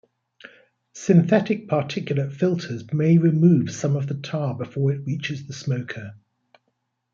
Synthetic 0.95 1.67
particulate 1.67 2.33
filters 2.33 2.91
may 2.91 3.19
remove 3.19 3.69
some 3.69 3.95
of 3.95 4.07
the 4.07 4.15
tar 4.15 4.55
before 4.55 4.91
it 4.91 5.05
reaches 5.05 5.45
the 5.45 5.53
smoker. 5.53 6.15